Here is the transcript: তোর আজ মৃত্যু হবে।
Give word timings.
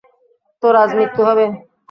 তোর 0.63 0.73
আজ 0.81 0.89
মৃত্যু 0.97 1.21
হবে। 1.27 1.45